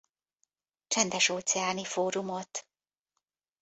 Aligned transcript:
Csendes-óceáni 0.87 1.83
Fórumot. 1.85 2.67